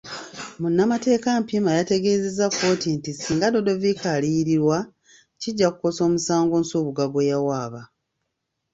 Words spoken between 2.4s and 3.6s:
kkooti nti singa